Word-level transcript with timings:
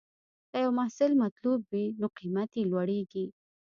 که 0.51 0.57
یو 0.63 0.71
محصول 0.79 1.11
مطلوب 1.23 1.59
وي، 1.71 1.85
نو 1.99 2.07
قیمت 2.17 2.49
یې 2.57 2.63
لوړېږي. 2.71 3.25